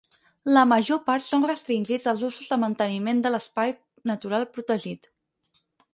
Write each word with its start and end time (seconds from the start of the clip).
La 0.53 0.61
major 0.69 1.01
part 1.09 1.23
són 1.25 1.45
restringits 1.51 2.09
als 2.11 2.25
usos 2.29 2.49
de 2.53 2.59
manteniment 2.63 3.23
de 3.27 3.33
l'espai 3.35 3.77
natural 4.13 4.49
protegit. 4.57 5.11